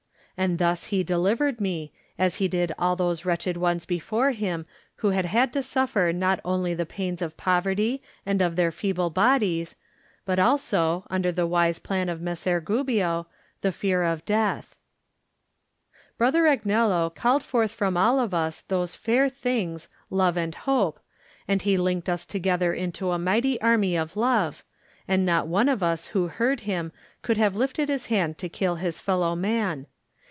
And 0.37 0.57
thus 0.57 0.85
he 0.85 1.03
delivered 1.03 1.61
me, 1.61 1.93
as 2.17 2.37
he 2.37 2.47
did 2.47 2.73
all 2.79 2.95
those 2.95 3.25
wretched 3.25 3.57
ones 3.57 3.85
before 3.85 4.31
him 4.31 4.65
who 4.95 5.11
had 5.11 5.25
had 5.27 5.53
to 5.53 5.61
suffer 5.61 6.11
not 6.11 6.39
only 6.43 6.73
the 6.73 6.83
pains 6.85 7.21
of 7.21 7.37
poverty 7.37 8.01
and 8.25 8.41
of 8.41 8.55
their 8.55 8.71
feeble 8.71 9.11
bodies, 9.11 9.75
but 10.25 10.39
also, 10.39 11.05
under 11.11 11.31
the 11.31 11.45
wise 11.45 11.77
plan 11.77 12.09
of 12.09 12.21
Messer 12.21 12.59
Gubbio, 12.59 13.27
the 13.61 13.71
fear 13.71 14.01
of 14.01 14.25
death. 14.25 14.75
Brother 16.17 16.45
Agnello 16.45 17.13
called 17.13 17.43
forth 17.43 17.71
from 17.71 17.95
all 17.95 18.19
of 18.19 18.33
us 18.33 18.61
those 18.61 18.95
fair 18.95 19.29
things, 19.29 19.89
love 20.09 20.37
and 20.37 20.55
hope, 20.55 20.99
and 21.47 21.61
he 21.61 21.77
linked 21.77 22.09
us 22.09 22.25
together 22.25 22.73
into 22.73 23.11
a 23.11 23.19
mighty 23.19 23.61
army 23.61 23.95
of 23.95 24.17
love, 24.17 24.63
and 25.07 25.23
not 25.23 25.47
one 25.47 25.69
of 25.69 25.83
us 25.83 26.07
who 26.07 26.29
heard 26.29 26.61
him 26.61 26.91
could 27.21 27.37
have 27.37 27.55
lifted 27.55 27.89
his 27.89 28.07
hand 28.07 28.39
to 28.39 28.49
kill 28.49 28.77
his 28.77 28.99
fellow 28.99 29.35
man. 29.35 29.85